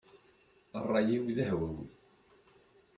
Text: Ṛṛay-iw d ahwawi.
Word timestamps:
Ṛṛay-iw 0.83 1.23
d 1.35 1.37
ahwawi. 1.43 1.83